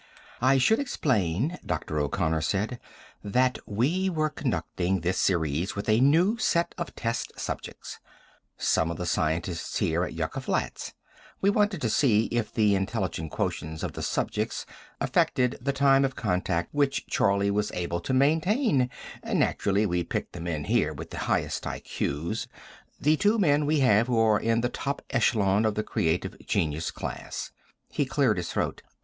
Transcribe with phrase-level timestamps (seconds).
[0.41, 1.99] "I should explain," Dr.
[1.99, 2.79] O'Connor said,
[3.23, 7.99] "that we were conducting this series with a new set of test subjects:
[8.57, 10.95] some of the scientists here at Yucca Flats.
[11.39, 14.65] We wanted to see if the intelligence quotients of the subjects
[14.99, 18.89] affected the time of contact which Charlie was able to maintain.
[19.23, 22.47] Naturally, we picked the men here with the highest IQ's,
[22.99, 26.89] the two men we have who are in the top echelon of the creative genius
[26.89, 27.51] class."
[27.91, 28.81] He cleared his throat.